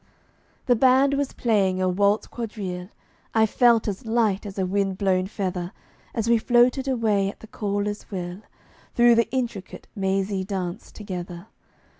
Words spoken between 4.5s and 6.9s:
a wind blown feather, As we floated